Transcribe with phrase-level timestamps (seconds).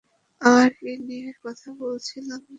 [0.41, 2.49] আমরা কী নিয়ে কথা বলছিলাম যেন?